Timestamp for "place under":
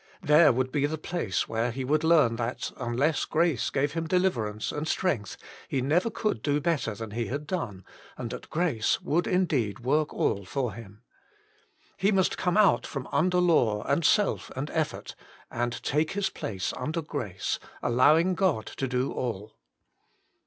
16.31-17.03